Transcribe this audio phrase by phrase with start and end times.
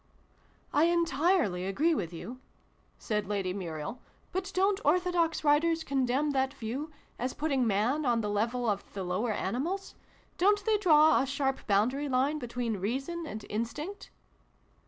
[0.73, 2.39] "I entirely agree with you,"
[2.97, 3.99] said Lady Muriel:
[4.31, 6.89] "but don't orthodox writers condemn that view,
[7.19, 9.93] as putting Man on the level of the lower animals?
[10.39, 14.09] Don't they draw a sharp boundary line between Reason and Instinct?"